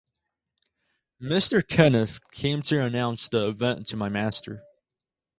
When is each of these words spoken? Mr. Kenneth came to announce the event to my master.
Mr. 1.21 1.61
Kenneth 1.67 2.19
came 2.31 2.63
to 2.63 2.81
announce 2.81 3.29
the 3.29 3.47
event 3.49 3.85
to 3.85 3.95
my 3.95 4.09
master. 4.09 4.63